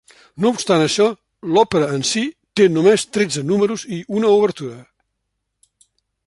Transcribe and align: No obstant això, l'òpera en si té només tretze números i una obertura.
No 0.43 0.51
obstant 0.53 0.85
això, 0.85 1.05
l'òpera 1.57 1.89
en 1.97 2.05
si 2.11 2.23
té 2.61 2.67
només 2.79 3.05
tretze 3.19 3.45
números 3.51 3.85
i 3.99 4.01
una 4.21 4.33
obertura. 4.39 4.81